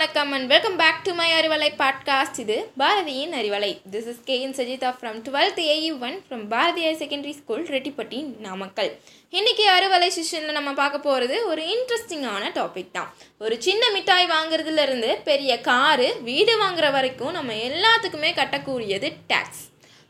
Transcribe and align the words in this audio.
வணக்கம் 0.00 0.30
and 0.32 0.46
welcome 0.46 0.76
back 0.76 1.00
to 1.02 1.12
my 1.14 1.26
Arivalai 1.38 1.66
podcast 1.80 2.38
இது 2.42 2.54
பாரதியின் 2.78 3.34
Arivalai. 3.40 3.70
This 3.92 4.06
is 4.12 4.22
K 4.24 4.40
in 4.40 4.54
Sajitha 4.58 4.90
from 4.98 5.18
twelfth 5.26 5.60
A 5.72 5.90
one 6.06 6.16
from 6.28 6.44
Bharathiyar 6.48 6.96
secondary 7.00 7.34
school 7.40 7.64
Rettipatti 7.64 8.38
Namakkal. 8.38 8.90
இன்னைக்கு 9.30 9.68
அறுவலை 9.70 10.08
செஷனில் 10.16 10.56
நம்ம 10.58 10.72
பார்க்க 10.72 10.98
போகிறது 10.98 11.46
ஒரு 11.46 11.62
இன்ட்ரெஸ்டிங்கான 11.74 12.48
டாபிக் 12.58 12.90
தான். 12.92 13.12
ஒரு 13.38 13.62
சின்ன 13.62 13.90
மிட்டாய் 13.90 14.30
வாங்குறதுலேருந்து 14.36 15.10
பெரிய 15.24 15.60
காரு 15.60 16.08
வீடு 16.22 16.54
வாங்குற 16.64 16.92
வரைக்கும் 16.92 17.36
நம்ம 17.38 17.52
எல்லாத்துக்குமே 17.68 18.32
கட்டக்கூடியது 18.40 19.10
டேக்ஸ் 19.32 19.62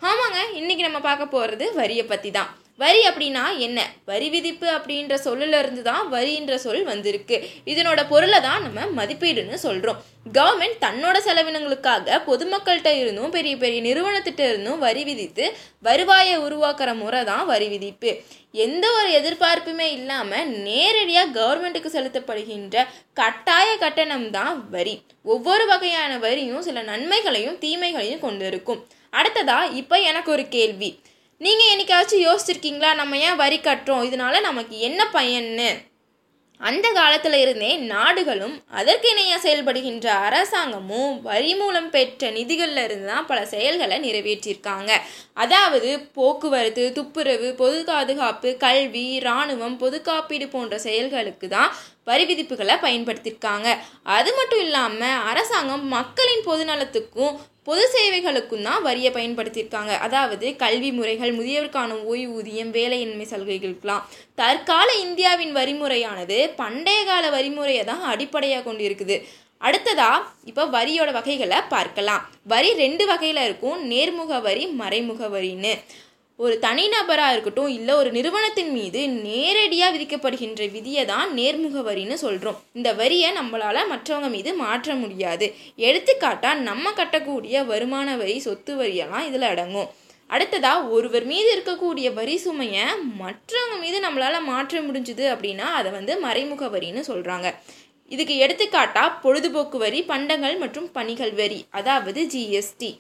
ஆமாங்க 0.03 0.41
இன்னைக்கு 0.55 0.83
நம்ம 0.89 1.01
பார்க்க 1.01 1.35
போகிறது 1.37 1.75
வரியை 1.75 2.05
பற்றி 2.05 2.31
தான். 2.31 2.53
வரி 2.83 3.01
அப்படின்னா 3.09 3.45
என்ன? 3.67 3.79
வரி 4.11 4.29
விதிப்பு 4.35 4.67
அப்படின்ற 4.77 5.15
சொல்லிலிருந்து 5.27 5.83
தான் 5.89 6.05
வரின்ற 6.15 6.55
சொல் 6.65 6.85
வந்திருக்கு. 6.91 7.37
இதனோட 7.73 8.01
பொருளை 8.13 8.39
தான் 8.47 8.63
நம்ம 8.67 8.87
மதிப்பீடுன்னு 8.99 9.59
சொல்கிறோம் 9.67 9.99
கவர்மெண்ட் 10.37 10.79
தன்னோட 10.85 11.17
செலவினங்களுக்காக 11.27 12.19
பொதுமக்கள்கிட்ட 12.29 12.91
இருந்தும் 13.03 13.35
பெரிய 13.37 13.55
பெரிய 13.63 13.81
நிறுவனத்திட்ட 13.89 14.43
இருந்தும் 14.51 14.83
வரி 14.87 15.03
விதித்து 15.09 15.45
வருவாயை 15.89 16.37
உருவாக்குற 16.47 16.91
முறை 17.03 17.23
தான் 17.31 17.45
வரி 17.53 17.69
விதிப்பு. 17.75 18.13
எந்த 18.67 18.85
ஒரு 18.99 19.11
எதிர்பார்ப்புமே 19.19 19.87
இல்லாமல் 19.99 20.49
நேரடியாக 20.69 21.35
கவர்மெண்ட்டுக்கு 21.39 21.91
செலுத்தப்படுகின்ற 21.97 22.87
கட்டாய 23.21 23.69
கட்டணம் 23.85 24.29
தான் 24.39 24.57
வரி. 24.77 24.97
ஒவ்வொரு 25.35 25.67
வகையான 25.73 26.13
வரியும் 26.27 26.67
சில 26.69 26.83
நன்மைகளையும் 26.91 27.61
தீமைகளையும் 27.65 28.25
கொண்டு 28.27 28.47
இருக்கும் 28.53 28.83
அடுத்ததா 29.13 29.61
இப்போ 29.83 29.97
எனக்கு 30.11 30.31
ஒரு 30.37 30.47
கேள்வி. 30.57 30.91
நீங்கள் 31.41 31.71
என்னைக்காச்சும் 31.73 32.25
யோசிச்சிருக்கீங்களா? 32.25 32.89
நம்ம 32.95 33.19
ஏன் 33.27 33.37
வரி 33.37 33.59
கட்டுறோம்? 33.61 34.07
இதனால 34.09 34.41
நமக்கு 34.41 34.75
என்ன 34.89 35.01
பயன்னு? 35.15 35.69
அந்த 36.61 36.87
காலத்தில் 36.93 37.37
இருந்தே 37.43 37.71
நாடுகளும் 37.93 38.57
அதற்கு 38.71 39.07
இணையாக 39.11 39.39
செயல்படுகின்ற 39.45 40.07
அரசாங்கமும் 40.27 41.15
வரி 41.23 41.53
மூலம் 41.55 41.89
பெற்ற 41.91 42.31
நிதிகளில் 42.31 42.83
இருந்து 42.83 43.07
தான் 43.07 43.27
பல 43.27 43.39
செயல்களை 43.45 43.97
நிறைவேற்றியிருக்காங்க 43.99 44.91
அதாவது 45.37 45.91
போக்குவரத்து 46.15 46.85
துப்புரவு 46.93 47.49
பொது 47.55 47.79
பாதுகாப்பு 47.85 48.51
கல்வி 48.59 49.07
இராணுவம் 49.17 49.79
பொது 49.79 50.01
காப்பீடு 50.01 50.49
போன்ற 50.49 50.77
செயல்களுக்கு 50.79 51.49
தான் 51.49 51.73
வரி 52.05 52.27
விதிப்புகளை 52.27 52.77
பயன்படுத்தியிருக்காங்க 52.83 53.71
அது 54.11 54.33
மட்டும் 54.33 54.63
இல்லாமல் 54.67 55.23
அரசாங்கம் 55.31 55.87
மக்களின் 55.89 56.47
பொதுநலத்துக்கும் 56.47 57.35
பொது 57.69 57.85
சேவைகளுக்கும் 57.95 58.67
தான் 58.69 58.85
வரியை 58.87 59.11
பயன்படுத்தியிருக்காங்க. 59.17 59.93
அதாவது 60.07 60.47
கல்வி 60.63 60.91
முறைகள் 60.99 61.33
முதியவருக்கான 61.39 61.99
ஓய்வூதியம் 62.13 62.73
வேலையின்மை 62.79 63.27
சலுகைகளுக்கெல்லாம். 63.33 64.05
தற்கால 64.41 64.89
இந்தியாவின் 65.07 65.53
வரிமுறையானது 65.59 66.39
பண்டைய 66.63 67.01
கால 67.11 67.25
வரிமுறையை 67.37 67.85
தான் 67.93 68.05
அடிப்படையாக 68.13 68.65
கொண்டு 68.69 68.85
இருக்குது 68.89 69.19
அடுத்ததா 69.69 70.11
இப்போ 70.51 70.63
வரியோட 70.77 71.11
வகைகளை 71.17 71.59
பார்க்கலாம். 71.75 72.23
வரி 72.53 72.71
ரெண்டு 72.85 73.05
வகையில் 73.11 73.43
இருக்கும். 73.49 73.81
நேர்முக 73.93 74.39
வரி 74.47 74.65
மறைமுக 74.83 75.29
வரின்னு. 75.35 75.73
ஒரு 76.45 76.55
தனிநபராக 76.65 77.33
இருக்கட்டும் 77.33 77.73
இல்லை 77.79 77.95
ஒரு 78.01 78.11
நிறுவனத்தின் 78.17 78.71
மீது 78.77 79.01
நேரடியாக 79.25 79.93
விதிக்கப்படுகின்ற 79.95 80.69
விதியை 80.77 81.03
தான் 81.11 81.29
நேர்முக 81.39 81.83
வரின்னு 81.89 82.17
சொல்கிறோம் 82.23 82.61
இந்த 82.79 82.91
வரியை 83.01 83.31
நம்மளால் 83.39 83.91
மற்றவங்க 83.93 84.29
மீது 84.37 84.53
மாற்ற 84.63 84.95
முடியாது. 84.95 85.47
எடுத்துக்காட்டாக 85.89 86.63
நம்ம 86.69 86.93
கட்டக்கூடிய 87.01 87.65
வருமான 87.73 88.17
வரி 88.23 88.37
சொத்து 88.47 88.75
வரியெல்லாம் 88.81 89.27
இதில் 89.31 89.51
அடங்கும். 89.51 89.91
அடுத்ததாக 90.31 90.89
ஒருவர் 90.97 91.27
மீது 91.33 91.49
இருக்கக்கூடிய 91.57 92.09
வரி 92.15 92.37
சுமையை 92.45 92.87
மற்றவங்க 93.23 93.77
மீது 93.85 94.01
நம்மளால் 94.07 94.49
மாற்ற 94.51 94.83
முடிஞ்சுது 94.89 95.25
அப்படின்னா 95.35 95.69
அதை 95.79 95.93
வந்து 95.99 96.13
மறைமுக 96.27 96.69
வரின்னு 96.77 97.03
சொல்கிறாங்க 97.11 97.49
இதுக்கு 98.11 98.35
எடுத்துக்காட்டாக 98.45 99.17
பொழுதுபோக்கு 99.25 99.79
வரி 99.79 100.01
பண்டங்கள் 100.13 100.57
மற்றும் 100.59 100.89
பணிகள் 100.93 101.35
வரி 101.41 101.61
அதாவது 101.71 102.23
ஜிஎஸ்டி 102.33 102.91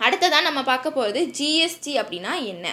அடுத்ததான் 0.00 0.48
நம்ம 0.48 0.62
பார்க்க 0.62 0.90
போகிறது 0.90 1.20
ஜிஎஸ்டி 1.38 1.92
அப்படின்னா 2.00 2.32
என்ன? 2.44 2.66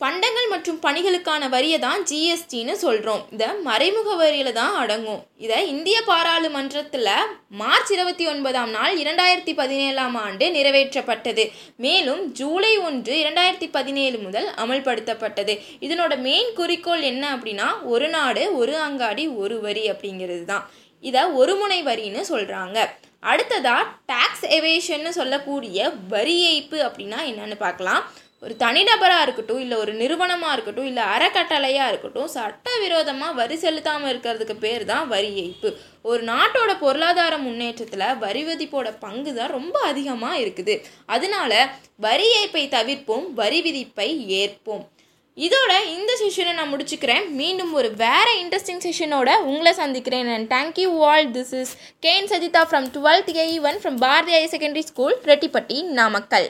பண்டங்கள் 0.00 0.48
மற்றும் 0.48 0.78
பணிகளுக்கான 0.82 1.48
வரியை 1.48 1.78
தான் 1.78 2.00
ஜிஎஸ்டின்னு 2.10 2.72
சொல்கிறோம் 2.72 3.20
இதை 3.30 3.48
மறைமுக 3.66 4.14
வரியில் 4.14 4.52
தான் 4.52 4.74
அடங்கும். 4.74 5.20
இதை 5.36 5.68
இந்திய 5.68 6.02
பாராளுமன்றத்தில் 6.02 7.06
மார்ச் 7.48 7.92
இருபத்தி 7.92 8.26
ஒன்பதாம் 8.26 8.70
நாள் 8.70 8.96
இரண்டாயிரத்தி 8.98 9.54
பதினேழாம் 9.54 10.14
ஆண்டு 10.14 10.48
நிறைவேற்றப்பட்டது. 10.48 11.44
மேலும் 11.76 12.32
ஜூலை 12.32 12.78
ஒன்று 12.78 13.14
இரண்டாயிரத்தி 13.14 13.68
பதினேழு 13.70 14.18
முதல் 14.18 14.48
அமல்படுத்தப்பட்டது. 14.64 15.56
இதனோட 15.80 16.18
மெயின் 16.18 16.52
குறிக்கோள் 16.54 17.00
என்ன 17.00 17.36
அப்படின்னா 17.36 17.70
ஒரு 17.82 18.08
நாடு 18.08 18.56
ஒரு 18.56 18.76
அங்காடி 18.76 19.28
ஒரு 19.28 19.60
வரி 19.60 19.90
அப்படிங்கிறது 19.90 20.44
தான். 20.44 20.70
இதை 21.00 21.22
ஒரு 21.22 21.56
முனை 21.56 21.82
வரின்னு 21.84 22.24
சொல்கிறாங்க 22.28 22.78
அடுத்ததாக 23.30 23.88
டேக்ஸ் 24.10 24.46
எவேஷன்னு 24.58 25.12
சொல்லக்கூடிய 25.20 25.88
வரி 26.14 26.36
ஏய்ப்பு 26.50 26.78
அப்படின்னா 26.88 27.20
என்னன்னு 27.30 27.56
பார்க்கலாம். 27.66 28.02
ஒரு 28.44 28.54
தனிநபராக 28.62 29.24
இருக்கட்டும் 29.24 29.60
இல்லை 29.64 29.76
ஒரு 29.82 29.92
நிறுவனமாக 30.00 30.54
இருக்கட்டும் 30.54 30.88
இல்லை 30.90 31.02
அறக்கட்டளையாக 31.14 31.90
இருக்கட்டும் 31.90 32.30
சட்டவிரோதமாக 32.36 33.36
வரி 33.40 33.56
செலுத்தாமல் 33.64 34.10
இருக்கிறதுக்கு 34.12 34.56
பேர் 34.64 34.84
தான் 34.92 35.04
வரி 35.12 35.30
ஏய்ப்பு. 35.42 35.70
ஒரு 36.10 36.22
நாட்டோட 36.30 36.72
பொருளாதார 36.80 37.34
முன்னேற்றத்தில் 37.44 38.18
வரி 38.24 38.42
விதிப்போட 38.48 38.90
பங்கு 39.04 39.32
தான் 39.38 39.54
ரொம்ப 39.58 39.76
அதிகமாக 39.90 40.40
இருக்குது. 40.44 40.76
அதனால 41.16 41.52
வரி 42.06 42.26
ஏய்ப்பை 42.40 42.64
தவிர்ப்போம் 42.76 43.28
வரி 43.42 43.60
விதிப்பை 43.68 44.08
ஏற்போம். 44.42 44.84
இதோட 45.36 45.72
இந்த 45.86 46.12
செஷனை 46.22 46.52
நான் 46.54 46.72
முடிச்சுக்கிறேன். 46.72 47.28
மீண்டும் 47.28 47.72
ஒரு 47.72 47.90
வேற 47.96 48.26
இன்ட்ரெஸ்டிங் 48.40 48.82
செஷனோட 48.86 49.30
உங்களை 49.50 49.72
சந்திக்கிறேன். 49.72 50.28
And 50.34 50.52
thank you 50.52 50.88
all 51.06 51.30
this 51.30 51.54
is 51.60 51.72
can 52.06 52.28
Sajitha 52.32 52.62
from 52.70 52.88
twelfth 52.96 53.30
A 53.36 53.58
one 53.58 53.78
from 53.82 53.96
Bharathiya 54.04 54.40
secondary 54.54 54.84
school 54.90 55.16
Rettipatti 55.24 55.78
Namakkal 56.00 56.48